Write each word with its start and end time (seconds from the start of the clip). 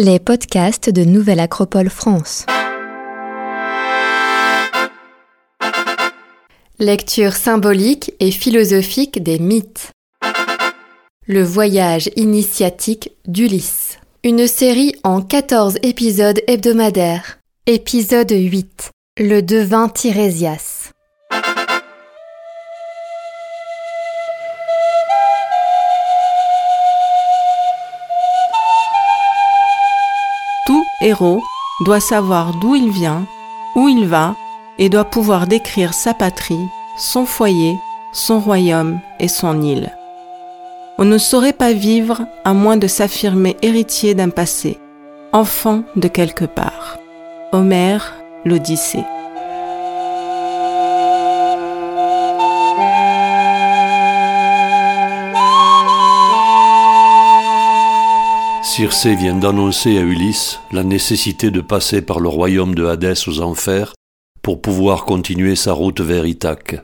Les 0.00 0.20
podcasts 0.20 0.90
de 0.90 1.02
Nouvelle 1.02 1.40
Acropole 1.40 1.90
France. 1.90 2.46
Lecture 6.78 7.32
symbolique 7.32 8.12
et 8.20 8.30
philosophique 8.30 9.20
des 9.20 9.40
mythes. 9.40 9.90
Le 11.26 11.42
voyage 11.42 12.10
initiatique 12.14 13.10
d'Ulysse. 13.26 13.98
Une 14.22 14.46
série 14.46 14.94
en 15.02 15.20
14 15.20 15.78
épisodes 15.82 16.40
hebdomadaires. 16.46 17.40
Épisode 17.66 18.30
8. 18.30 18.92
Le 19.18 19.40
devin 19.40 19.88
Tirésias. 19.88 20.92
Héros 31.00 31.42
doit 31.84 32.00
savoir 32.00 32.54
d'où 32.54 32.74
il 32.74 32.90
vient, 32.90 33.24
où 33.74 33.88
il 33.88 34.06
va, 34.06 34.34
et 34.78 34.88
doit 34.88 35.04
pouvoir 35.04 35.46
décrire 35.46 35.94
sa 35.94 36.14
patrie, 36.14 36.68
son 36.96 37.26
foyer, 37.26 37.78
son 38.12 38.40
royaume 38.40 39.00
et 39.20 39.28
son 39.28 39.62
île. 39.62 39.92
On 40.98 41.04
ne 41.04 41.18
saurait 41.18 41.52
pas 41.52 41.72
vivre 41.72 42.26
à 42.44 42.54
moins 42.54 42.76
de 42.76 42.86
s'affirmer 42.86 43.56
héritier 43.62 44.14
d'un 44.14 44.30
passé, 44.30 44.78
enfant 45.32 45.82
de 45.94 46.08
quelque 46.08 46.44
part. 46.44 46.98
Homère, 47.52 48.14
l'Odyssée. 48.44 49.04
Circé 58.78 59.16
vient 59.16 59.34
d'annoncer 59.34 59.98
à 59.98 60.02
Ulysse 60.02 60.60
la 60.70 60.84
nécessité 60.84 61.50
de 61.50 61.60
passer 61.60 62.00
par 62.00 62.20
le 62.20 62.28
royaume 62.28 62.76
de 62.76 62.86
Hadès 62.86 63.26
aux 63.26 63.40
enfers 63.40 63.92
pour 64.40 64.62
pouvoir 64.62 65.04
continuer 65.04 65.56
sa 65.56 65.72
route 65.72 66.00
vers 66.00 66.24
Ithaque. 66.26 66.80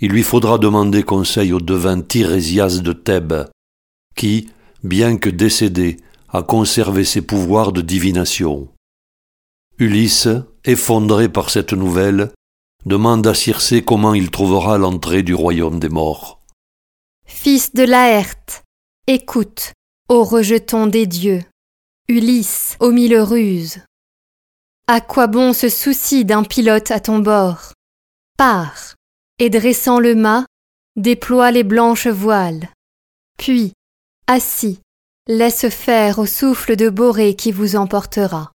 Il 0.00 0.12
lui 0.12 0.22
faudra 0.22 0.56
demander 0.56 1.02
conseil 1.02 1.52
au 1.52 1.60
devin 1.60 2.00
Tirésias 2.00 2.80
de 2.80 2.94
Thèbes, 2.94 3.50
qui, 4.16 4.48
bien 4.82 5.18
que 5.18 5.28
décédé, 5.28 5.98
a 6.30 6.42
conservé 6.42 7.04
ses 7.04 7.20
pouvoirs 7.20 7.72
de 7.72 7.82
divination. 7.82 8.68
Ulysse, 9.76 10.30
effondré 10.64 11.28
par 11.28 11.50
cette 11.50 11.74
nouvelle, 11.74 12.32
demande 12.86 13.26
à 13.26 13.34
Circé 13.34 13.82
comment 13.82 14.14
il 14.14 14.30
trouvera 14.30 14.78
l'entrée 14.78 15.22
du 15.22 15.34
royaume 15.34 15.80
des 15.80 15.90
morts. 15.90 16.40
Fils 17.26 17.74
de 17.74 17.82
Laerte, 17.82 18.64
écoute, 19.06 19.74
ô 20.08 20.22
rejeton 20.22 20.86
des 20.86 21.06
dieux, 21.06 21.42
Ulysse 22.08 22.76
aux 22.78 22.92
mille 22.92 23.18
ruses. 23.18 23.80
À 24.86 25.00
quoi 25.00 25.26
bon 25.26 25.52
ce 25.52 25.68
souci 25.68 26.24
d'un 26.24 26.44
pilote 26.44 26.92
à 26.92 27.00
ton 27.00 27.18
bord? 27.18 27.72
Pars, 28.38 28.94
et 29.40 29.50
dressant 29.50 29.98
le 29.98 30.14
mât, 30.14 30.46
déploie 30.94 31.50
les 31.50 31.64
blanches 31.64 32.06
voiles. 32.06 32.68
Puis, 33.36 33.72
assis, 34.28 34.78
laisse 35.26 35.68
faire 35.68 36.20
au 36.20 36.26
souffle 36.26 36.76
de 36.76 36.88
Borée 36.88 37.34
qui 37.34 37.50
vous 37.50 37.74
emportera. 37.74 38.52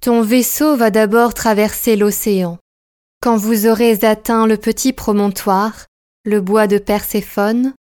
Ton 0.00 0.22
vaisseau 0.22 0.76
va 0.76 0.90
d'abord 0.90 1.34
traverser 1.34 1.96
l'océan. 1.96 2.58
Quand 3.20 3.36
vous 3.36 3.66
aurez 3.66 4.04
atteint 4.04 4.46
le 4.46 4.56
petit 4.56 4.92
promontoire, 4.92 5.86
le 6.24 6.40
bois 6.40 6.68
de 6.68 6.78
Perséphone, 6.78 7.74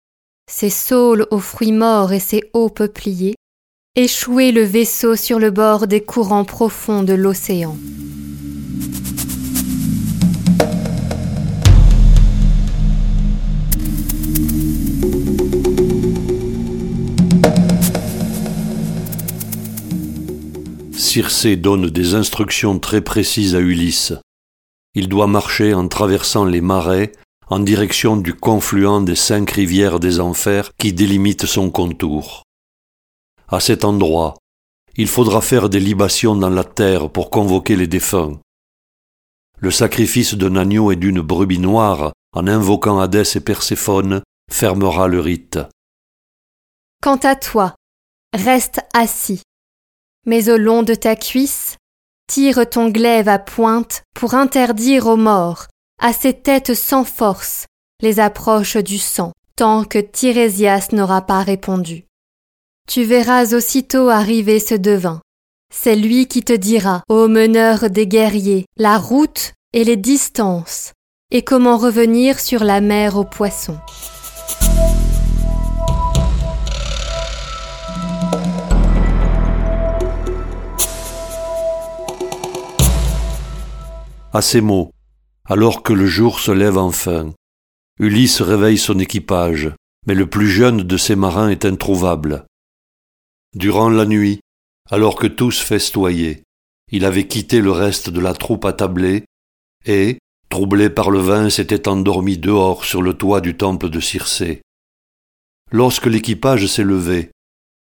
ses 0.51 0.69
saules 0.69 1.25
aux 1.31 1.39
fruits 1.39 1.71
morts 1.71 2.11
et 2.11 2.19
ses 2.19 2.43
hauts 2.53 2.69
peupliers, 2.69 3.35
échouez 3.95 4.51
le 4.51 4.63
vaisseau 4.63 5.15
sur 5.15 5.39
le 5.39 5.49
bord 5.49 5.87
des 5.87 6.01
courants 6.01 6.43
profonds 6.43 7.03
de 7.03 7.13
l'océan. 7.13 7.77
Circé 20.91 21.55
donne 21.55 21.89
des 21.89 22.13
instructions 22.13 22.77
très 22.77 23.01
précises 23.01 23.55
à 23.55 23.59
Ulysse. 23.59 24.13
Il 24.95 25.07
doit 25.07 25.27
marcher 25.27 25.73
en 25.73 25.87
traversant 25.87 26.43
les 26.43 26.61
marais 26.61 27.13
en 27.51 27.59
direction 27.59 28.15
du 28.15 28.33
confluent 28.33 29.03
des 29.03 29.17
cinq 29.17 29.51
rivières 29.51 29.99
des 29.99 30.21
enfers 30.21 30.71
qui 30.77 30.93
délimitent 30.93 31.45
son 31.45 31.69
contour. 31.69 32.43
À 33.49 33.59
cet 33.59 33.83
endroit, 33.83 34.35
il 34.95 35.09
faudra 35.09 35.41
faire 35.41 35.67
des 35.67 35.81
libations 35.81 36.33
dans 36.33 36.49
la 36.49 36.63
terre 36.63 37.09
pour 37.09 37.29
convoquer 37.29 37.75
les 37.75 37.87
défunts. 37.87 38.39
Le 39.59 39.69
sacrifice 39.69 40.33
d'un 40.33 40.55
agneau 40.55 40.93
et 40.93 40.95
d'une 40.95 41.19
brebis 41.19 41.59
noire, 41.59 42.13
en 42.33 42.47
invoquant 42.47 43.01
Hadès 43.01 43.35
et 43.35 43.41
Perséphone, 43.41 44.21
fermera 44.49 45.09
le 45.09 45.19
rite. 45.19 45.59
Quant 47.03 47.19
à 47.21 47.35
toi, 47.35 47.75
reste 48.33 48.79
assis, 48.93 49.41
mais 50.25 50.49
au 50.49 50.55
long 50.55 50.83
de 50.83 50.95
ta 50.95 51.17
cuisse, 51.17 51.75
tire 52.27 52.69
ton 52.69 52.87
glaive 52.87 53.27
à 53.27 53.39
pointe 53.39 54.03
pour 54.15 54.35
interdire 54.35 55.07
aux 55.07 55.17
morts 55.17 55.67
à 56.01 56.13
ces 56.13 56.33
têtes 56.33 56.73
sans 56.73 57.03
force, 57.03 57.67
les 58.01 58.19
approches 58.19 58.77
du 58.77 58.97
sang, 58.97 59.33
tant 59.55 59.83
que 59.83 59.99
Tirésias 59.99 60.87
n'aura 60.93 61.21
pas 61.21 61.43
répondu. 61.43 62.05
Tu 62.89 63.03
verras 63.03 63.53
aussitôt 63.53 64.09
arriver 64.09 64.59
ce 64.59 64.73
devin. 64.73 65.21
C'est 65.71 65.95
lui 65.95 66.27
qui 66.27 66.41
te 66.41 66.53
dira, 66.53 67.03
ô 67.07 67.27
meneur 67.27 67.91
des 67.91 68.07
guerriers, 68.07 68.65
la 68.77 68.97
route 68.97 69.53
et 69.73 69.83
les 69.83 69.95
distances, 69.95 70.91
et 71.29 71.43
comment 71.43 71.77
revenir 71.77 72.39
sur 72.39 72.63
la 72.63 72.81
mer 72.81 73.15
aux 73.15 73.23
poissons. 73.23 73.77
À 84.33 84.41
ces 84.41 84.61
mots, 84.61 84.91
alors 85.51 85.83
que 85.83 85.91
le 85.91 86.05
jour 86.05 86.39
se 86.39 86.51
lève 86.51 86.77
enfin. 86.77 87.33
Ulysse 87.99 88.41
réveille 88.41 88.77
son 88.77 88.99
équipage, 88.99 89.69
mais 90.07 90.15
le 90.15 90.25
plus 90.25 90.47
jeune 90.47 90.83
de 90.83 90.95
ses 90.95 91.17
marins 91.17 91.49
est 91.49 91.65
introuvable. 91.65 92.45
Durant 93.53 93.89
la 93.89 94.05
nuit, 94.05 94.39
alors 94.89 95.17
que 95.17 95.27
tous 95.27 95.59
festoyaient, 95.59 96.43
il 96.89 97.03
avait 97.03 97.27
quitté 97.27 97.59
le 97.59 97.71
reste 97.71 98.09
de 98.09 98.21
la 98.21 98.33
troupe 98.33 98.63
attablée 98.63 99.25
et, 99.85 100.19
troublé 100.47 100.89
par 100.89 101.11
le 101.11 101.19
vin, 101.19 101.49
s'était 101.49 101.89
endormi 101.89 102.37
dehors 102.37 102.85
sur 102.85 103.01
le 103.01 103.13
toit 103.13 103.41
du 103.41 103.57
temple 103.57 103.89
de 103.89 103.99
Circé. 103.99 104.61
Lorsque 105.69 106.05
l'équipage 106.05 106.65
s'est 106.67 106.85
levé, 106.85 107.29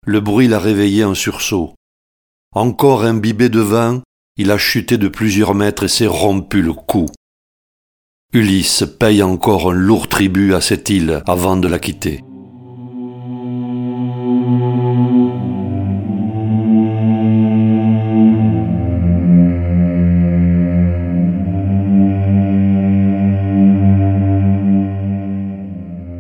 le 0.06 0.20
bruit 0.20 0.50
l'a 0.50 0.60
réveillé 0.60 1.06
en 1.06 1.16
sursaut. 1.16 1.76
Encore 2.54 3.06
imbibé 3.06 3.48
de 3.48 3.62
vin, 3.62 4.04
il 4.36 4.52
a 4.52 4.58
chuté 4.58 4.98
de 4.98 5.08
plusieurs 5.08 5.56
mètres 5.56 5.84
et 5.84 5.88
s'est 5.88 6.08
rompu 6.08 6.62
le 6.62 6.74
cou. 6.74 7.06
Ulysse 8.36 8.84
paye 8.98 9.22
encore 9.22 9.70
un 9.70 9.76
lourd 9.76 10.08
tribut 10.08 10.56
à 10.56 10.62
cette 10.62 10.90
île 10.90 11.22
avant 11.28 11.56
de 11.56 11.68
la 11.68 11.78
quitter. 11.78 12.22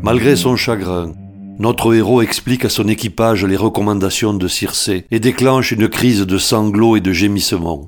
Malgré 0.03 0.35
son 0.35 0.55
chagrin, 0.55 1.13
notre 1.57 1.95
héros 1.95 2.21
explique 2.21 2.65
à 2.65 2.69
son 2.69 2.87
équipage 2.89 3.43
les 3.43 3.57
recommandations 3.57 4.35
de 4.35 4.47
Circé 4.47 5.07
et 5.09 5.19
déclenche 5.19 5.71
une 5.71 5.89
crise 5.89 6.21
de 6.21 6.37
sanglots 6.37 6.95
et 6.95 7.01
de 7.01 7.11
gémissements. 7.11 7.87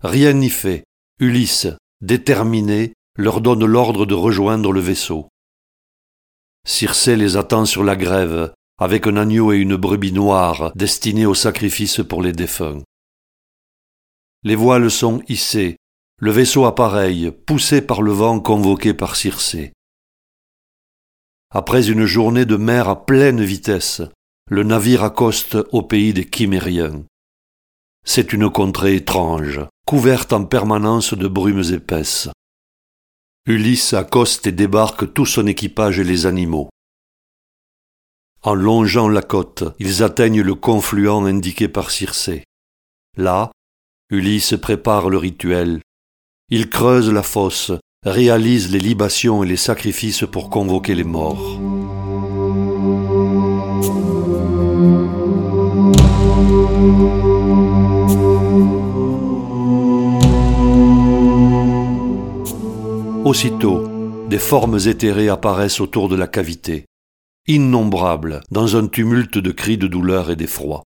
Rien 0.00 0.32
n'y 0.32 0.48
fait. 0.48 0.84
Ulysse, 1.20 1.66
déterminé, 2.00 2.94
leur 3.18 3.40
donne 3.40 3.66
l'ordre 3.66 4.06
de 4.06 4.14
rejoindre 4.14 4.72
le 4.72 4.80
vaisseau. 4.80 5.28
Circé 6.64 7.16
les 7.16 7.36
attend 7.36 7.64
sur 7.64 7.82
la 7.82 7.96
grève, 7.96 8.52
avec 8.78 9.08
un 9.08 9.16
agneau 9.16 9.52
et 9.52 9.56
une 9.56 9.76
brebis 9.76 10.12
noire 10.12 10.70
destinés 10.76 11.26
au 11.26 11.34
sacrifice 11.34 12.00
pour 12.08 12.22
les 12.22 12.32
défunts. 12.32 12.80
Les 14.44 14.54
voiles 14.54 14.90
sont 14.90 15.20
hissées, 15.28 15.76
le 16.20 16.30
vaisseau 16.30 16.64
appareille, 16.64 17.32
poussé 17.32 17.82
par 17.82 18.02
le 18.02 18.12
vent 18.12 18.38
convoqué 18.38 18.94
par 18.94 19.16
Circé. 19.16 19.72
Après 21.50 21.90
une 21.90 22.04
journée 22.04 22.44
de 22.44 22.56
mer 22.56 22.88
à 22.88 23.04
pleine 23.04 23.42
vitesse, 23.42 24.02
le 24.48 24.62
navire 24.62 25.02
accoste 25.02 25.56
au 25.72 25.82
pays 25.82 26.12
des 26.12 26.28
Chimériens. 26.32 27.04
C'est 28.04 28.32
une 28.32 28.48
contrée 28.48 28.94
étrange, 28.94 29.60
couverte 29.86 30.32
en 30.32 30.44
permanence 30.44 31.14
de 31.14 31.26
brumes 31.26 31.64
épaisses. 31.72 32.28
Ulysse 33.48 33.94
accoste 33.94 34.46
et 34.46 34.52
débarque 34.52 35.14
tout 35.14 35.24
son 35.24 35.46
équipage 35.46 35.98
et 35.98 36.04
les 36.04 36.26
animaux. 36.26 36.68
En 38.42 38.54
longeant 38.54 39.08
la 39.08 39.22
côte, 39.22 39.64
ils 39.78 40.02
atteignent 40.02 40.42
le 40.42 40.54
confluent 40.54 41.08
indiqué 41.08 41.66
par 41.66 41.90
Circé. 41.90 42.44
Là, 43.16 43.50
Ulysse 44.10 44.54
prépare 44.60 45.08
le 45.08 45.16
rituel. 45.16 45.80
Il 46.50 46.68
creuse 46.68 47.10
la 47.10 47.22
fosse, 47.22 47.72
réalise 48.04 48.70
les 48.70 48.80
libations 48.80 49.42
et 49.42 49.46
les 49.46 49.56
sacrifices 49.56 50.26
pour 50.30 50.50
convoquer 50.50 50.94
les 50.94 51.04
morts. 51.04 51.58
Aussitôt, 63.28 63.86
des 64.30 64.38
formes 64.38 64.78
éthérées 64.86 65.28
apparaissent 65.28 65.82
autour 65.82 66.08
de 66.08 66.16
la 66.16 66.26
cavité, 66.26 66.86
innombrables 67.46 68.40
dans 68.50 68.74
un 68.74 68.86
tumulte 68.86 69.36
de 69.36 69.50
cris 69.50 69.76
de 69.76 69.86
douleur 69.86 70.30
et 70.30 70.34
d'effroi. 70.34 70.82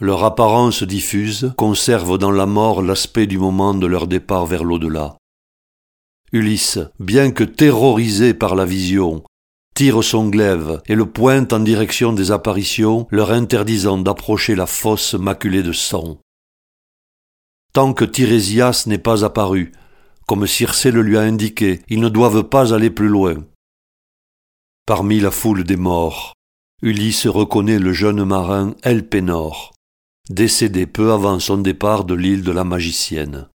Leur 0.00 0.24
apparence 0.24 0.82
diffuse 0.82 1.52
conserve 1.56 2.18
dans 2.18 2.32
la 2.32 2.46
mort 2.46 2.82
l'aspect 2.82 3.28
du 3.28 3.38
moment 3.38 3.72
de 3.72 3.86
leur 3.86 4.08
départ 4.08 4.46
vers 4.46 4.64
l'au-delà. 4.64 5.16
Ulysse, 6.32 6.80
bien 6.98 7.30
que 7.30 7.44
terrorisé 7.44 8.34
par 8.34 8.56
la 8.56 8.64
vision, 8.64 9.22
tire 9.76 10.02
son 10.02 10.28
glaive 10.28 10.82
et 10.86 10.96
le 10.96 11.06
pointe 11.06 11.52
en 11.52 11.60
direction 11.60 12.12
des 12.12 12.32
apparitions, 12.32 13.06
leur 13.12 13.30
interdisant 13.30 13.98
d'approcher 13.98 14.56
la 14.56 14.66
fosse 14.66 15.14
maculée 15.14 15.62
de 15.62 15.72
sang. 15.72 16.18
Tant 17.72 17.94
que 17.94 18.04
Tirésias 18.04 18.86
n'est 18.88 18.98
pas 18.98 19.24
apparu, 19.24 19.70
comme 20.28 20.46
Circé 20.46 20.90
le 20.90 21.00
lui 21.00 21.16
a 21.16 21.22
indiqué, 21.22 21.80
ils 21.88 22.00
ne 22.00 22.10
doivent 22.10 22.44
pas 22.44 22.74
aller 22.74 22.90
plus 22.90 23.08
loin. 23.08 23.46
Parmi 24.84 25.20
la 25.20 25.30
foule 25.30 25.64
des 25.64 25.76
morts, 25.76 26.34
Ulysse 26.82 27.26
reconnaît 27.26 27.78
le 27.78 27.94
jeune 27.94 28.22
marin 28.24 28.76
Elpénor, 28.82 29.72
décédé 30.28 30.86
peu 30.86 31.12
avant 31.12 31.40
son 31.40 31.56
départ 31.56 32.04
de 32.04 32.12
l'île 32.12 32.42
de 32.42 32.52
la 32.52 32.62
magicienne. 32.62 33.48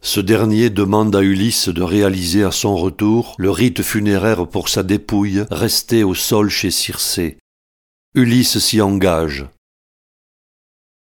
Ce 0.00 0.20
dernier 0.20 0.70
demande 0.70 1.14
à 1.14 1.20
Ulysse 1.20 1.68
de 1.68 1.82
réaliser 1.82 2.44
à 2.44 2.50
son 2.50 2.74
retour 2.74 3.34
le 3.36 3.50
rite 3.50 3.82
funéraire 3.82 4.48
pour 4.48 4.70
sa 4.70 4.82
dépouille 4.82 5.44
restée 5.50 6.02
au 6.02 6.14
sol 6.14 6.48
chez 6.48 6.70
Circé. 6.70 7.38
Ulysse 8.14 8.58
s'y 8.58 8.80
engage. 8.80 9.46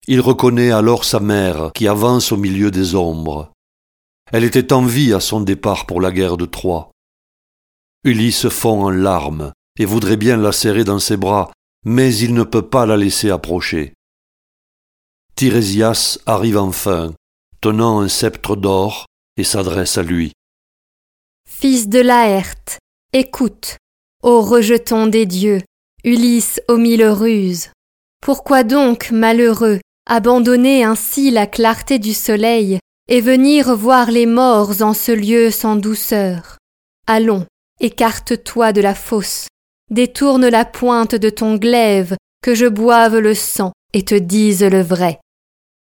Il 0.07 0.23
reconnaît 0.23 0.71
alors 0.71 1.05
sa 1.05 1.21
mère 1.21 1.71
qui 1.75 1.87
avance 1.87 2.33
au 2.33 2.39
milieu 2.39 2.71
des 2.71 2.95
ombres. 2.95 3.53
Elle 4.33 4.45
était 4.45 4.73
en 4.73 4.83
vie 4.83 5.13
à 5.13 5.21
son 5.21 5.41
départ 5.41 5.87
pour 5.87 6.01
la 6.01 6.13
guerre 6.13 6.37
de 6.37 6.47
Troie. 6.47 6.91
Ulysse 8.05 8.49
fond 8.49 8.85
en 8.85 8.91
larmes 8.91 9.53
et 9.79 9.85
voudrait 9.85 10.17
bien 10.17 10.37
la 10.37 10.53
serrer 10.53 10.85
dans 10.85 10.99
ses 10.99 11.17
bras, 11.17 11.51
mais 11.85 12.15
il 12.17 12.35
ne 12.35 12.43
peut 12.43 12.69
pas 12.69 12.87
la 12.87 12.97
laisser 12.97 13.31
approcher. 13.31 13.95
Tirésias 15.37 16.19
arrive 16.27 16.59
enfin, 16.59 17.15
tenant 17.61 18.01
un 18.01 18.09
sceptre 18.09 18.57
d'or, 18.57 19.07
et 19.37 19.45
s'adresse 19.45 19.97
à 19.97 20.03
lui. 20.03 20.33
Fils 21.49 21.89
de 21.89 22.01
Laerte, 22.01 22.79
écoute, 23.13 23.77
ô 24.23 24.43
rejeton 24.43 25.07
des 25.07 25.27
dieux, 25.27 25.61
Ulysse 26.05 26.61
aux 26.69 26.77
mille 26.77 27.05
ruses. 27.05 27.71
Pourquoi 28.21 28.65
donc, 28.65 29.11
malheureux, 29.11 29.81
abandonner 30.07 30.85
ainsi 30.85 31.31
la 31.31 31.47
clarté 31.47 31.99
du 31.99 32.15
soleil 32.15 32.79
et 33.09 33.21
venir 33.21 33.75
voir 33.75 34.11
les 34.11 34.27
morts 34.27 34.83
en 34.83 34.93
ce 34.95 35.13
lieu 35.13 35.51
sans 35.51 35.77
douceur. 35.77 36.59
Allons, 37.07 37.47
écarte-toi 37.81 38.73
de 38.73 38.83
la 38.83 38.95
fosse, 38.95 39.49
détourne 39.91 40.47
la 40.49 40.65
pointe 40.65 41.15
de 41.15 41.31
ton 41.31 41.57
glaive, 41.57 42.17
que 42.43 42.55
je 42.55 42.67
boive 42.67 43.19
le 43.19 43.35
sang 43.35 43.73
et 43.95 44.05
te 44.05 44.15
dise 44.15 44.63
le 44.63 44.83
vrai. 44.83 45.19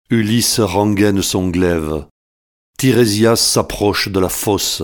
Ulysse 0.10 0.60
rengaine 0.60 1.22
son 1.22 1.50
glaive. 1.50 2.06
Tirésias 2.78 3.36
s'approche 3.36 4.08
de 4.10 4.20
la 4.20 4.30
fosse, 4.30 4.84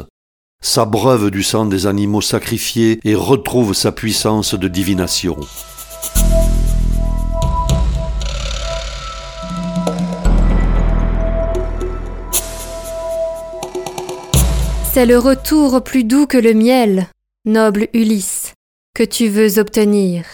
s'abreuve 0.61 1.31
du 1.31 1.43
sang 1.43 1.65
des 1.65 1.87
animaux 1.87 2.21
sacrifiés 2.21 2.99
et 3.03 3.15
retrouve 3.15 3.73
sa 3.73 3.91
puissance 3.91 4.53
de 4.53 4.67
divination. 4.67 5.37
C'est 14.97 15.05
le 15.05 15.19
retour 15.19 15.83
plus 15.83 16.03
doux 16.03 16.25
que 16.25 16.39
le 16.39 16.55
miel, 16.55 17.05
noble 17.45 17.87
Ulysse, 17.93 18.53
que 18.95 19.03
tu 19.03 19.27
veux 19.27 19.59
obtenir. 19.59 20.25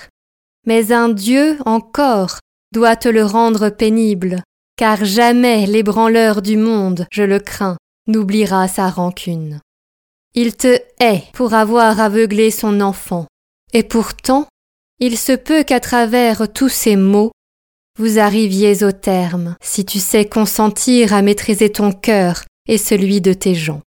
Mais 0.65 0.93
un 0.93 1.09
Dieu 1.09 1.57
encore 1.65 2.39
doit 2.71 2.95
te 2.95 3.09
le 3.09 3.25
rendre 3.25 3.67
pénible, 3.67 4.41
car 4.77 5.03
jamais 5.03 5.65
l'ébranleur 5.65 6.41
du 6.41 6.55
monde, 6.55 7.07
je 7.11 7.23
le 7.23 7.39
crains, 7.39 7.75
n'oubliera 8.07 8.69
sa 8.69 8.89
rancune. 8.89 9.59
Il 10.33 10.55
te 10.55 10.79
hait 11.01 11.23
pour 11.33 11.53
avoir 11.55 11.99
aveuglé 11.99 12.49
son 12.49 12.79
enfant, 12.79 13.27
et 13.73 13.83
pourtant, 13.83 14.47
il 14.97 15.17
se 15.17 15.33
peut 15.33 15.63
qu'à 15.63 15.81
travers 15.81 16.49
tous 16.53 16.69
ces 16.69 16.95
maux, 16.95 17.33
vous 17.99 18.17
arriviez 18.17 18.85
au 18.85 18.93
terme, 18.93 19.57
si 19.61 19.83
tu 19.83 19.99
sais 19.99 20.23
consentir 20.23 21.13
à 21.13 21.21
maîtriser 21.21 21.69
ton 21.69 21.91
cœur 21.91 22.45
et 22.69 22.77
celui 22.77 23.19
de 23.19 23.33
tes 23.33 23.55
gens. 23.55 23.81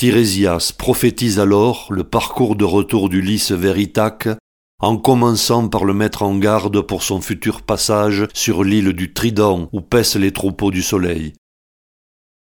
Tirésias 0.00 0.72
prophétise 0.78 1.38
alors 1.38 1.88
le 1.90 2.04
parcours 2.04 2.56
de 2.56 2.64
retour 2.64 3.10
d'Ulysse 3.10 3.50
vers 3.52 3.76
Ithaque, 3.76 4.30
en 4.80 4.96
commençant 4.96 5.68
par 5.68 5.84
le 5.84 5.92
mettre 5.92 6.22
en 6.22 6.38
garde 6.38 6.80
pour 6.80 7.02
son 7.02 7.20
futur 7.20 7.60
passage 7.60 8.26
sur 8.32 8.64
l'île 8.64 8.94
du 8.94 9.12
Trident 9.12 9.68
où 9.74 9.82
paissent 9.82 10.16
les 10.16 10.32
troupeaux 10.32 10.70
du 10.70 10.80
soleil. 10.80 11.34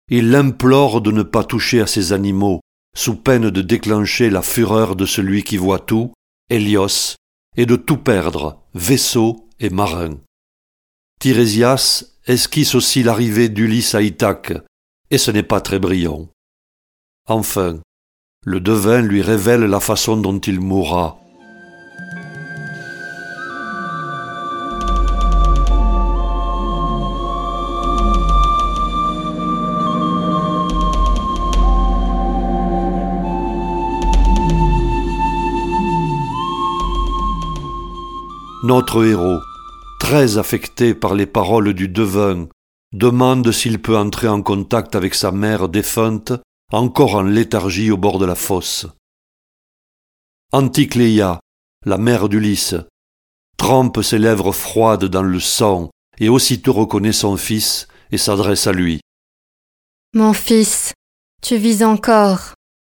Il 0.10 0.32
l'implore 0.32 1.00
de 1.00 1.12
ne 1.12 1.22
pas 1.22 1.44
toucher 1.44 1.80
à 1.80 1.86
ces 1.86 2.12
animaux, 2.12 2.60
sous 2.98 3.18
peine 3.18 3.52
de 3.52 3.62
déclencher 3.62 4.32
la 4.32 4.42
fureur 4.42 4.96
de 4.96 5.06
celui 5.06 5.44
qui 5.44 5.58
voit 5.58 5.78
tout, 5.78 6.12
Hélios, 6.50 7.18
et 7.56 7.68
de 7.68 7.76
tout 7.76 7.98
perdre, 7.98 8.64
vaisseau 8.74 9.48
et 9.60 9.70
marin. 9.70 10.18
Tirésias 11.20 12.04
esquisse 12.26 12.74
aussi 12.74 13.04
l'arrivée 13.04 13.50
d'Ulysse 13.50 13.94
à 13.94 14.02
Ithaque, 14.02 14.54
et 15.12 15.20
ce 15.20 15.30
n'est 15.30 15.44
pas 15.44 15.62
très 15.62 15.78
brillant. 15.78 16.30
Enfin, 17.26 17.80
le 18.46 18.60
devin 18.60 19.02
lui 19.02 19.22
révèle 19.22 19.62
la 19.62 19.80
façon 19.80 20.18
dont 20.18 20.40
il 20.40 20.60
mourra. 20.60 21.18
Notre 38.66 39.06
héros, 39.06 39.40
très 40.02 40.38
affecté 40.38 40.94
par 40.94 41.16
les 41.16 41.26
paroles 41.26 41.74
du 41.74 41.88
devin, 41.88 42.48
demande 42.92 43.50
s'il 43.54 43.82
peut 43.82 43.98
entrer 43.98 44.28
en 44.28 44.42
contact 44.42 44.96
avec 44.96 45.16
sa 45.16 45.32
mère 45.32 45.70
défunte 45.70 46.34
encore 46.74 47.16
en 47.16 47.22
léthargie 47.22 47.92
au 47.92 47.98
bord 47.98 48.20
de 48.20 48.26
la 48.26 48.36
fosse. 48.36 48.88
Anticléia, 50.52 51.40
la 51.86 51.98
mère 51.98 52.30
d'Ulysse, 52.30 52.76
trempe 53.58 54.02
ses 54.02 54.18
lèvres 54.18 54.52
froides 54.52 55.06
dans 55.06 55.24
le 55.24 55.40
sang 55.40 55.90
et 56.20 56.30
aussitôt 56.30 56.74
reconnaît 56.74 57.14
son 57.14 57.38
fils 57.38 57.88
et 58.12 58.18
s'adresse 58.18 58.68
à 58.68 58.72
lui. 58.72 59.02
Mon 60.16 60.34
fils, 60.34 60.94
tu 61.42 61.58
vis 61.58 61.84
encore, 61.84 62.54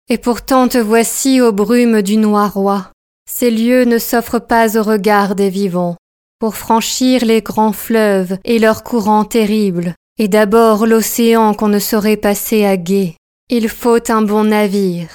et 0.09 0.17
pourtant 0.17 0.67
te 0.67 0.77
voici 0.77 1.41
aux 1.41 1.51
brumes 1.51 2.01
du 2.01 2.17
noir 2.17 2.53
roi. 2.53 2.91
Ces 3.29 3.51
lieux 3.51 3.83
ne 3.85 3.97
s'offrent 3.97 4.45
pas 4.45 4.77
au 4.77 4.83
regard 4.83 5.35
des 5.35 5.49
vivants. 5.49 5.95
Pour 6.39 6.55
franchir 6.55 7.25
les 7.25 7.41
grands 7.41 7.73
fleuves 7.73 8.37
et 8.45 8.59
leurs 8.59 8.83
courants 8.83 9.25
terribles, 9.25 9.93
et 10.17 10.27
d'abord 10.27 10.85
l'océan 10.85 11.53
qu'on 11.53 11.67
ne 11.67 11.79
saurait 11.79 12.17
passer 12.17 12.65
à 12.65 12.77
gué, 12.77 13.17
il 13.49 13.67
faut 13.67 14.11
un 14.11 14.21
bon 14.21 14.45
navire. 14.45 15.09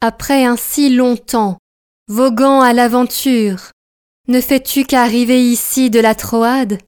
Après 0.00 0.44
un 0.44 0.56
si 0.56 0.90
long 0.90 1.16
temps, 1.16 1.58
voguant 2.08 2.60
à 2.60 2.72
l'aventure, 2.72 3.70
ne 4.28 4.40
fais-tu 4.40 4.84
qu'arriver 4.84 5.42
ici 5.42 5.90
de 5.90 5.98
la 5.98 6.14
Troade? 6.14 6.78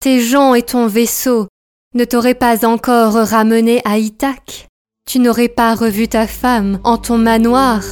Tes 0.00 0.20
gens 0.20 0.54
et 0.54 0.62
ton 0.62 0.88
vaisseau 0.88 1.46
ne 1.94 2.04
t'auraient 2.04 2.34
pas 2.34 2.66
encore 2.66 3.14
ramené 3.14 3.80
à 3.84 3.98
Ithaque? 3.98 4.66
Tu 5.08 5.20
n'aurais 5.20 5.48
pas 5.48 5.74
revu 5.74 6.08
ta 6.08 6.26
femme 6.26 6.80
en 6.82 6.98
ton 6.98 7.18
manoir? 7.18 7.82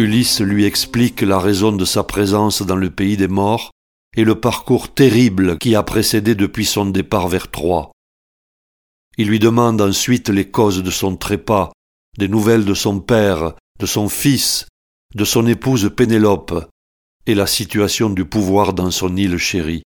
Ulysse 0.00 0.40
lui 0.40 0.64
explique 0.64 1.20
la 1.20 1.38
raison 1.38 1.72
de 1.72 1.84
sa 1.84 2.04
présence 2.04 2.62
dans 2.62 2.76
le 2.76 2.88
pays 2.88 3.18
des 3.18 3.28
morts 3.28 3.70
et 4.16 4.24
le 4.24 4.40
parcours 4.40 4.94
terrible 4.94 5.58
qui 5.58 5.74
a 5.74 5.82
précédé 5.82 6.34
depuis 6.34 6.64
son 6.64 6.86
départ 6.86 7.28
vers 7.28 7.50
Troie. 7.50 7.92
Il 9.18 9.28
lui 9.28 9.38
demande 9.38 9.82
ensuite 9.82 10.30
les 10.30 10.50
causes 10.50 10.82
de 10.82 10.90
son 10.90 11.16
trépas, 11.16 11.70
des 12.16 12.28
nouvelles 12.28 12.64
de 12.64 12.72
son 12.72 12.98
père, 12.98 13.52
de 13.78 13.84
son 13.84 14.08
fils, 14.08 14.66
de 15.14 15.26
son 15.26 15.46
épouse 15.46 15.90
Pénélope, 15.94 16.66
et 17.26 17.34
la 17.34 17.46
situation 17.46 18.08
du 18.08 18.24
pouvoir 18.24 18.72
dans 18.72 18.90
son 18.90 19.14
île 19.18 19.36
chérie. 19.36 19.82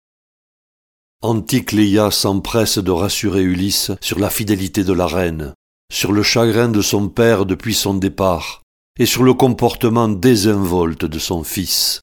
Anticléia 1.23 2.13
s'empresse 2.13 2.79
de 2.79 2.93
rassurer 2.93 3.43
Ulysse 3.43 3.91
sur 4.01 4.21
la 4.21 4.31
fidélité 4.31 4.85
de 4.85 4.93
la 4.93 5.09
reine, 5.09 5.55
sur 5.93 6.13
le 6.13 6.23
chagrin 6.23 6.69
de 6.69 6.83
son 6.83 7.09
père 7.09 7.47
depuis 7.47 7.75
son 7.75 7.95
départ, 7.95 8.64
et 8.99 9.07
sur 9.07 9.23
le 9.23 9.35
comportement 9.35 10.09
désinvolte 10.09 11.05
de 11.05 11.19
son 11.19 11.43
fils. 11.43 12.01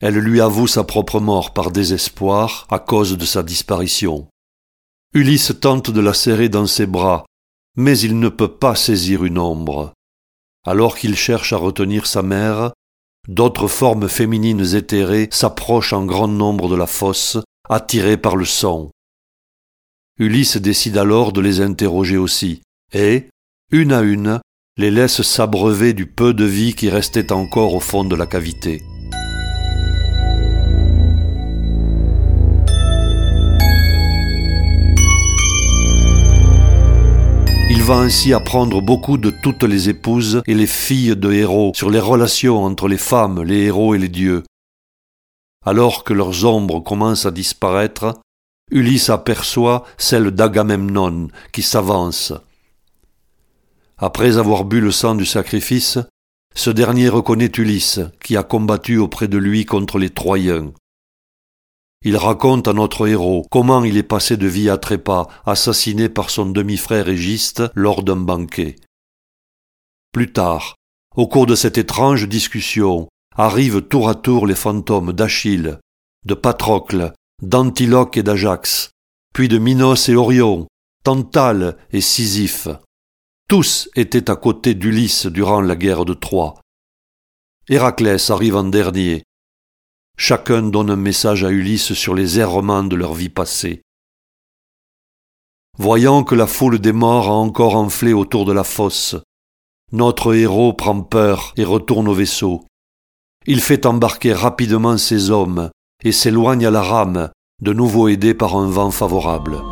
Elle 0.00 0.18
lui 0.18 0.40
avoue 0.40 0.66
sa 0.66 0.84
propre 0.84 1.20
mort 1.20 1.52
par 1.52 1.70
désespoir 1.70 2.66
à 2.70 2.78
cause 2.78 3.16
de 3.16 3.24
sa 3.24 3.42
disparition. 3.42 4.28
Ulysse 5.14 5.54
tente 5.60 5.90
de 5.90 6.00
la 6.00 6.12
serrer 6.12 6.48
dans 6.48 6.66
ses 6.66 6.86
bras, 6.86 7.24
mais 7.76 7.98
il 7.98 8.18
ne 8.18 8.28
peut 8.28 8.52
pas 8.52 8.74
saisir 8.74 9.24
une 9.24 9.38
ombre. 9.38 9.92
Alors 10.66 10.96
qu'il 10.98 11.16
cherche 11.16 11.52
à 11.52 11.56
retenir 11.56 12.06
sa 12.06 12.22
mère, 12.22 12.72
d'autres 13.28 13.68
formes 13.68 14.08
féminines 14.08 14.74
éthérées 14.74 15.28
s'approchent 15.30 15.92
en 15.92 16.04
grand 16.04 16.28
nombre 16.28 16.68
de 16.68 16.76
la 16.76 16.86
fosse, 16.86 17.38
attirées 17.68 18.16
par 18.16 18.36
le 18.36 18.44
son. 18.44 18.90
Ulysse 20.18 20.56
décide 20.56 20.98
alors 20.98 21.32
de 21.32 21.40
les 21.40 21.60
interroger 21.60 22.16
aussi, 22.16 22.62
et, 22.92 23.28
une 23.70 23.92
à 23.92 24.00
une, 24.00 24.40
les 24.78 24.90
laisse 24.90 25.22
s'abreuver 25.22 25.94
du 25.94 26.04
peu 26.04 26.34
de 26.34 26.44
vie 26.44 26.74
qui 26.74 26.90
restait 26.90 27.32
encore 27.32 27.72
au 27.72 27.80
fond 27.80 28.04
de 28.04 28.14
la 28.14 28.26
cavité. 28.26 28.82
Il 37.70 37.82
va 37.82 37.94
ainsi 37.94 38.34
apprendre 38.34 38.82
beaucoup 38.82 39.16
de 39.16 39.30
toutes 39.30 39.62
les 39.62 39.88
épouses 39.88 40.42
et 40.46 40.54
les 40.54 40.66
filles 40.66 41.16
de 41.16 41.32
héros 41.32 41.72
sur 41.74 41.88
les 41.88 42.00
relations 42.00 42.62
entre 42.62 42.86
les 42.86 42.98
femmes, 42.98 43.42
les 43.42 43.62
héros 43.62 43.94
et 43.94 43.98
les 43.98 44.10
dieux. 44.10 44.42
Alors 45.64 46.04
que 46.04 46.12
leurs 46.12 46.44
ombres 46.44 46.80
commencent 46.80 47.24
à 47.24 47.30
disparaître, 47.30 48.20
Ulysse 48.70 49.08
aperçoit 49.08 49.86
celle 49.96 50.32
d'Agamemnon 50.32 51.28
qui 51.50 51.62
s'avance. 51.62 52.34
Après 53.98 54.36
avoir 54.36 54.64
bu 54.64 54.80
le 54.80 54.90
sang 54.90 55.14
du 55.14 55.24
sacrifice, 55.24 55.98
ce 56.54 56.70
dernier 56.70 57.08
reconnaît 57.08 57.52
Ulysse, 57.56 58.00
qui 58.22 58.36
a 58.36 58.42
combattu 58.42 58.98
auprès 58.98 59.28
de 59.28 59.38
lui 59.38 59.64
contre 59.64 59.98
les 59.98 60.10
Troyens. 60.10 60.72
Il 62.04 62.16
raconte 62.16 62.68
à 62.68 62.74
notre 62.74 63.08
héros 63.08 63.46
comment 63.50 63.84
il 63.84 63.96
est 63.96 64.02
passé 64.02 64.36
de 64.36 64.46
vie 64.46 64.68
à 64.68 64.76
trépas, 64.76 65.28
assassiné 65.44 66.08
par 66.08 66.30
son 66.30 66.46
demi-frère 66.46 67.08
Égiste 67.08 67.62
lors 67.74 68.02
d'un 68.02 68.16
banquet. 68.16 68.76
Plus 70.12 70.32
tard, 70.32 70.76
au 71.16 71.26
cours 71.26 71.46
de 71.46 71.54
cette 71.54 71.78
étrange 71.78 72.28
discussion, 72.28 73.08
arrivent 73.34 73.82
tour 73.82 74.08
à 74.08 74.14
tour 74.14 74.46
les 74.46 74.54
fantômes 74.54 75.12
d'Achille, 75.12 75.78
de 76.26 76.34
Patrocle, 76.34 77.12
d'Antiloque 77.42 78.18
et 78.18 78.22
d'Ajax, 78.22 78.90
puis 79.34 79.48
de 79.48 79.58
Minos 79.58 80.08
et 80.08 80.14
Orion, 80.14 80.66
Tantale 81.02 81.76
et 81.92 82.00
Sisyphe. 82.00 82.68
Tous 83.48 83.88
étaient 83.94 84.28
à 84.28 84.34
côté 84.34 84.74
d'Ulysse 84.74 85.26
durant 85.26 85.60
la 85.60 85.76
guerre 85.76 86.04
de 86.04 86.14
Troie. 86.14 86.54
Héraclès 87.68 88.30
arrive 88.30 88.56
en 88.56 88.64
dernier. 88.64 89.22
Chacun 90.16 90.62
donne 90.62 90.90
un 90.90 90.96
message 90.96 91.44
à 91.44 91.50
Ulysse 91.50 91.92
sur 91.92 92.14
les 92.14 92.40
errements 92.40 92.82
de 92.82 92.96
leur 92.96 93.14
vie 93.14 93.28
passée. 93.28 93.82
Voyant 95.78 96.24
que 96.24 96.34
la 96.34 96.46
foule 96.46 96.80
des 96.80 96.92
morts 96.92 97.28
a 97.28 97.34
encore 97.34 97.76
enflé 97.76 98.12
autour 98.12 98.46
de 98.46 98.52
la 98.52 98.64
fosse, 98.64 99.14
notre 99.92 100.34
héros 100.34 100.72
prend 100.72 101.00
peur 101.02 101.52
et 101.56 101.64
retourne 101.64 102.08
au 102.08 102.14
vaisseau. 102.14 102.64
Il 103.46 103.60
fait 103.60 103.86
embarquer 103.86 104.32
rapidement 104.32 104.98
ses 104.98 105.30
hommes 105.30 105.70
et 106.02 106.10
s'éloigne 106.10 106.66
à 106.66 106.72
la 106.72 106.82
rame, 106.82 107.30
de 107.62 107.72
nouveau 107.72 108.08
aidé 108.08 108.34
par 108.34 108.56
un 108.56 108.68
vent 108.68 108.90
favorable. 108.90 109.62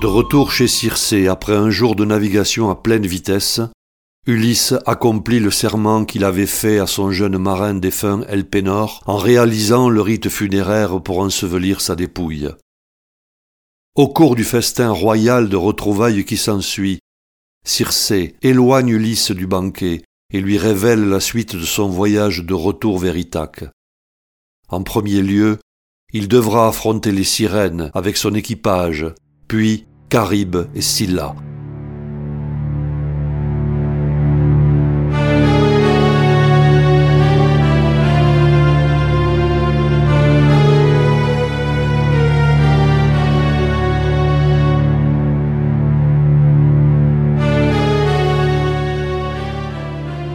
De 0.00 0.06
retour 0.06 0.50
chez 0.50 0.66
Circé 0.66 1.28
après 1.28 1.54
un 1.54 1.68
jour 1.68 1.94
de 1.94 2.06
navigation 2.06 2.70
à 2.70 2.74
pleine 2.74 3.06
vitesse, 3.06 3.60
Ulysse 4.26 4.72
accomplit 4.86 5.40
le 5.40 5.50
serment 5.50 6.06
qu'il 6.06 6.24
avait 6.24 6.46
fait 6.46 6.78
à 6.78 6.86
son 6.86 7.10
jeune 7.10 7.36
marin 7.36 7.74
défunt 7.74 8.22
Elpénor 8.26 9.02
en 9.04 9.18
réalisant 9.18 9.90
le 9.90 10.00
rite 10.00 10.30
funéraire 10.30 11.02
pour 11.02 11.18
ensevelir 11.18 11.82
sa 11.82 11.96
dépouille. 11.96 12.48
Au 13.94 14.08
cours 14.08 14.36
du 14.36 14.44
festin 14.44 14.90
royal 14.90 15.50
de 15.50 15.56
retrouvailles 15.56 16.24
qui 16.24 16.38
s'ensuit, 16.38 17.00
Circé 17.66 18.36
éloigne 18.40 18.88
Ulysse 18.88 19.32
du 19.32 19.46
banquet 19.46 20.00
et 20.32 20.40
lui 20.40 20.56
révèle 20.56 21.10
la 21.10 21.20
suite 21.20 21.56
de 21.56 21.66
son 21.66 21.90
voyage 21.90 22.38
de 22.38 22.54
retour 22.54 22.98
vers 22.98 23.18
Ithaque. 23.18 23.64
En 24.70 24.82
premier 24.82 25.20
lieu, 25.20 25.58
il 26.14 26.26
devra 26.26 26.68
affronter 26.68 27.12
les 27.12 27.24
sirènes 27.24 27.90
avec 27.92 28.16
son 28.16 28.34
équipage, 28.34 29.04
puis 29.46 29.84
Caribe 30.10 30.66
et 30.74 30.80
Silla. 30.80 31.36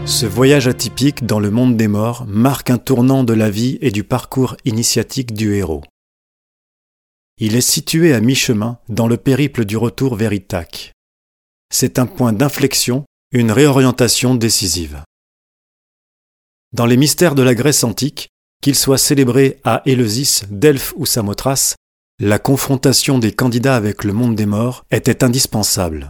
Ce 0.06 0.26
voyage 0.26 0.70
atypique 0.70 1.26
dans 1.26 1.42
le 1.42 1.52
monde 1.52 1.76
des 1.76 1.90
morts 1.90 2.26
marque 2.30 2.70
un 2.70 2.78
tournant 2.78 3.26
de 3.26 3.34
la 3.34 3.50
vie 3.50 3.78
et 3.82 3.92
du 3.92 4.06
parcours 4.06 4.56
initiatique 4.64 5.34
du 5.34 5.56
héros. 5.56 5.84
Il 7.38 7.56
est 7.56 7.62
situé 7.62 8.14
à 8.14 8.22
mi-chemin 8.22 8.80
dans 8.88 9.08
le 9.08 9.18
périple 9.18 9.66
du 9.66 9.76
retour 9.76 10.16
vers 10.16 10.32
Ithaque. 10.32 10.94
C'est 11.70 12.00
un 12.00 12.06
point 12.06 12.32
d'inflexion, 12.32 13.04
une 13.34 13.52
réorientation 13.52 14.36
décisive. 14.36 15.04
Dans 16.72 16.86
les 16.86 16.96
mystères 16.96 17.36
de 17.36 17.42
la 17.42 17.54
Grèce 17.54 17.84
antique, 17.84 18.30
qu'ils 18.62 18.76
soient 18.76 18.98
célébrés 18.98 19.60
à 19.66 19.82
Éleusis, 19.86 20.44
Delphes 20.50 20.94
ou 20.96 21.06
Samothrace, 21.06 21.76
la 22.20 22.40
confrontation 22.40 23.20
des 23.20 23.34
candidats 23.34 23.76
avec 23.76 24.06
le 24.06 24.14
monde 24.14 24.36
des 24.36 24.46
morts 24.46 24.86
était 24.90 25.22
indispensable. 25.22 26.10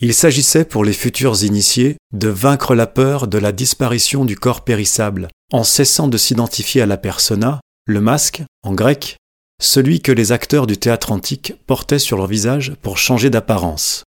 Il 0.00 0.14
s'agissait 0.14 0.64
pour 0.64 0.84
les 0.84 0.94
futurs 0.94 1.44
initiés 1.44 1.98
de 2.12 2.28
vaincre 2.28 2.74
la 2.74 2.86
peur 2.86 3.28
de 3.28 3.36
la 3.36 3.52
disparition 3.52 4.24
du 4.24 4.36
corps 4.36 4.64
périssable 4.64 5.28
en 5.52 5.64
cessant 5.64 6.08
de 6.08 6.16
s'identifier 6.16 6.80
à 6.80 6.86
la 6.86 6.96
persona, 6.96 7.60
le 7.86 8.00
masque, 8.00 8.42
en 8.62 8.74
grec, 8.74 9.18
celui 9.60 10.00
que 10.00 10.12
les 10.12 10.32
acteurs 10.32 10.66
du 10.66 10.76
théâtre 10.76 11.12
antique 11.12 11.54
portaient 11.66 11.98
sur 11.98 12.16
leur 12.16 12.26
visage 12.26 12.74
pour 12.82 12.98
changer 12.98 13.30
d'apparence. 13.30 14.04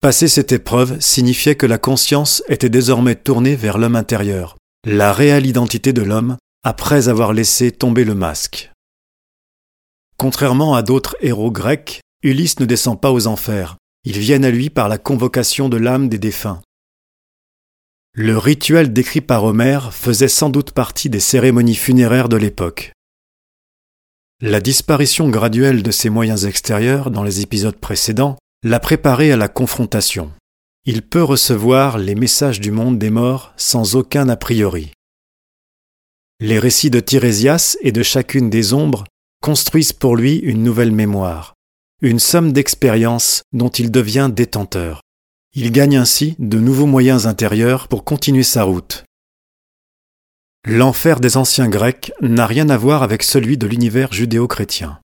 Passer 0.00 0.28
cette 0.28 0.52
épreuve 0.52 1.00
signifiait 1.00 1.54
que 1.54 1.66
la 1.66 1.78
conscience 1.78 2.42
était 2.48 2.68
désormais 2.68 3.14
tournée 3.14 3.54
vers 3.54 3.78
l'homme 3.78 3.96
intérieur, 3.96 4.56
la 4.84 5.12
réelle 5.12 5.46
identité 5.46 5.92
de 5.92 6.02
l'homme, 6.02 6.36
après 6.64 7.08
avoir 7.08 7.32
laissé 7.32 7.70
tomber 7.70 8.04
le 8.04 8.14
masque. 8.14 8.70
Contrairement 10.16 10.74
à 10.74 10.82
d'autres 10.82 11.16
héros 11.20 11.50
grecs, 11.50 12.00
Ulysse 12.22 12.60
ne 12.60 12.64
descend 12.64 13.00
pas 13.00 13.12
aux 13.12 13.26
enfers, 13.26 13.76
ils 14.04 14.18
viennent 14.18 14.44
à 14.44 14.50
lui 14.50 14.70
par 14.70 14.88
la 14.88 14.98
convocation 14.98 15.68
de 15.68 15.76
l'âme 15.76 16.08
des 16.08 16.18
défunts. 16.18 16.60
Le 18.14 18.36
rituel 18.36 18.92
décrit 18.92 19.20
par 19.20 19.44
Homère 19.44 19.94
faisait 19.94 20.28
sans 20.28 20.50
doute 20.50 20.72
partie 20.72 21.08
des 21.08 21.20
cérémonies 21.20 21.76
funéraires 21.76 22.28
de 22.28 22.36
l'époque. 22.36 22.92
La 24.44 24.60
disparition 24.60 25.28
graduelle 25.28 25.84
de 25.84 25.92
ses 25.92 26.10
moyens 26.10 26.46
extérieurs 26.46 27.12
dans 27.12 27.22
les 27.22 27.42
épisodes 27.42 27.76
précédents 27.76 28.36
l'a 28.64 28.80
préparé 28.80 29.30
à 29.30 29.36
la 29.36 29.46
confrontation. 29.46 30.32
Il 30.84 31.02
peut 31.02 31.22
recevoir 31.22 31.96
les 31.96 32.16
messages 32.16 32.58
du 32.58 32.72
monde 32.72 32.98
des 32.98 33.10
morts 33.10 33.52
sans 33.56 33.94
aucun 33.94 34.28
a 34.28 34.36
priori. 34.36 34.90
Les 36.40 36.58
récits 36.58 36.90
de 36.90 36.98
Tirésias 36.98 37.76
et 37.82 37.92
de 37.92 38.02
chacune 38.02 38.50
des 38.50 38.74
ombres 38.74 39.04
construisent 39.40 39.92
pour 39.92 40.16
lui 40.16 40.38
une 40.38 40.64
nouvelle 40.64 40.90
mémoire, 40.90 41.54
une 42.00 42.18
somme 42.18 42.52
d'expériences 42.52 43.42
dont 43.52 43.68
il 43.68 43.92
devient 43.92 44.28
détenteur. 44.28 45.02
Il 45.54 45.70
gagne 45.70 45.96
ainsi 45.96 46.34
de 46.40 46.58
nouveaux 46.58 46.86
moyens 46.86 47.28
intérieurs 47.28 47.86
pour 47.86 48.02
continuer 48.02 48.42
sa 48.42 48.64
route. 48.64 49.04
L'enfer 50.64 51.18
des 51.18 51.36
anciens 51.36 51.68
Grecs 51.68 52.12
n'a 52.20 52.46
rien 52.46 52.68
à 52.68 52.76
voir 52.76 53.02
avec 53.02 53.24
celui 53.24 53.58
de 53.58 53.66
l'univers 53.66 54.12
judéo-chrétien. 54.12 55.00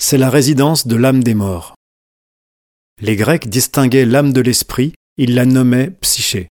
C'est 0.00 0.18
la 0.18 0.30
résidence 0.30 0.86
de 0.86 0.94
l'âme 0.94 1.24
des 1.24 1.34
morts. 1.34 1.74
Les 3.02 3.16
Grecs 3.16 3.48
distinguaient 3.48 4.06
l'âme 4.06 4.32
de 4.32 4.40
l'esprit, 4.40 4.92
ils 5.16 5.34
la 5.34 5.46
nommaient 5.46 5.90
psyché. 6.00 6.48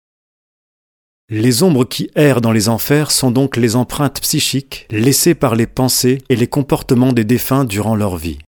Les 1.28 1.62
ombres 1.62 1.84
qui 1.84 2.10
errent 2.14 2.40
dans 2.40 2.52
les 2.52 2.70
enfers 2.70 3.10
sont 3.10 3.30
donc 3.30 3.56
les 3.58 3.76
empreintes 3.76 4.20
psychiques 4.22 4.86
laissées 4.90 5.34
par 5.34 5.54
les 5.54 5.66
pensées 5.66 6.22
et 6.30 6.36
les 6.36 6.46
comportements 6.46 7.12
des 7.12 7.24
défunts 7.24 7.64
durant 7.64 7.94
leur 7.94 8.16
vie. 8.16 8.38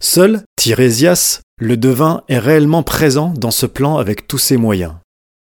Seul 0.00 0.44
Tirésias, 0.56 1.40
le 1.58 1.76
devin, 1.76 2.22
est 2.28 2.38
réellement 2.38 2.84
présent 2.84 3.34
dans 3.36 3.50
ce 3.50 3.66
plan 3.66 3.96
avec 3.96 4.28
tous 4.28 4.38
ses 4.38 4.56
moyens. 4.56 4.94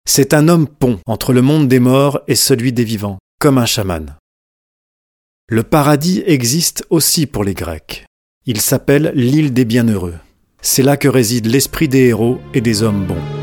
C'est 0.06 0.34
un 0.34 0.48
homme 0.50 0.68
pont 0.68 1.00
entre 1.08 1.34
le 1.34 1.42
monde 1.42 1.68
des 1.68 1.80
morts 1.80 2.20
et 2.28 2.36
celui 2.36 2.74
des 2.74 2.84
vivants, 2.84 3.20
comme 3.40 3.58
un 3.58 3.66
chaman. 3.66 4.16
Le 5.48 5.64
paradis 5.64 6.24
existe 6.26 6.86
aussi 6.90 7.26
pour 7.26 7.44
les 7.44 7.54
Grecs. 7.54 8.06
Il 8.46 8.60
s'appelle 8.60 9.14
l'île 9.16 9.54
des 9.54 9.66
bienheureux. 9.66 10.16
C'est 10.62 10.84
là 10.84 10.98
que 10.98 11.08
réside 11.08 11.46
l'esprit 11.46 11.88
des 11.88 12.08
héros 12.08 12.40
et 12.54 12.62
des 12.62 12.84
hommes 12.84 13.06
bons. 13.06 13.43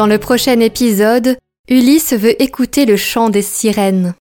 Dans 0.00 0.06
le 0.06 0.16
prochain 0.16 0.60
épisode, 0.60 1.36
Ulysse 1.68 2.14
veut 2.14 2.42
écouter 2.42 2.86
le 2.86 2.96
chant 2.96 3.28
des 3.28 3.42
sirènes. 3.42 4.14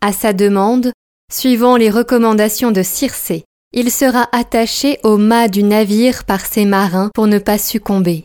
À 0.00 0.10
sa 0.10 0.32
demande, 0.32 0.90
suivant 1.30 1.76
les 1.76 1.90
recommandations 1.90 2.70
de 2.70 2.82
Circé, 2.82 3.44
il 3.74 3.90
sera 3.90 4.26
attaché 4.32 4.98
au 5.02 5.18
mât 5.18 5.48
du 5.48 5.64
navire 5.64 6.24
par 6.24 6.46
ses 6.46 6.64
marins 6.64 7.10
pour 7.12 7.26
ne 7.26 7.38
pas 7.38 7.58
succomber. 7.58 8.24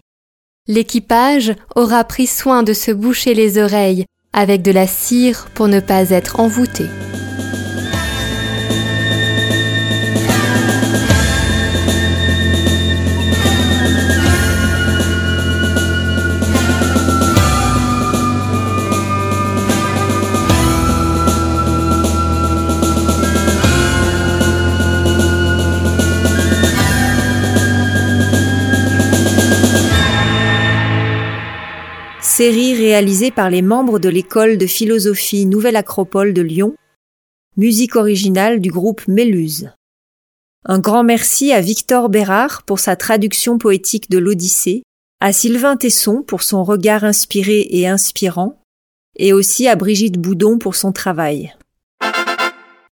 L'équipage 0.70 1.54
aura 1.76 2.06
pris 2.06 2.26
soin 2.26 2.64
de 2.64 2.72
se 2.72 2.92
boucher 2.92 3.34
les 3.34 3.58
oreilles 3.58 4.06
avec 4.32 4.62
de 4.62 4.72
la 4.72 4.88
cire 4.88 5.48
pour 5.56 5.68
ne 5.68 5.82
pas 5.82 6.10
être 6.10 6.40
envoûté. 6.40 6.86
Série 32.44 32.76
réalisée 32.76 33.32
par 33.32 33.50
les 33.50 33.62
membres 33.62 34.00
de 34.00 34.10
l'école 34.10 34.58
de 34.58 34.68
philosophie 34.68 35.46
Nouvelle 35.46 35.78
Acropole 35.78 36.34
de 36.34 36.42
Lyon, 36.42 36.76
musique 37.56 37.96
originale 37.96 38.60
du 38.60 38.70
groupe 38.70 39.08
Méluse. 39.08 39.70
Un 40.66 40.80
grand 40.80 41.06
merci 41.06 41.54
à 41.54 41.62
Victor 41.62 42.10
Bérard 42.10 42.64
pour 42.64 42.80
sa 42.80 42.98
traduction 42.98 43.58
poétique 43.58 44.12
de 44.12 44.18
l'Odyssée, 44.18 44.84
à 45.22 45.32
Sylvain 45.32 45.78
Tesson 45.78 46.22
pour 46.22 46.44
son 46.44 46.66
regard 46.66 47.06
inspiré 47.06 47.66
et 47.70 47.88
inspirant, 47.88 48.60
et 49.18 49.32
aussi 49.32 49.70
à 49.70 49.78
Brigitte 49.78 50.18
Boudon 50.18 50.58
pour 50.58 50.76
son 50.76 50.92
travail. 50.92 51.54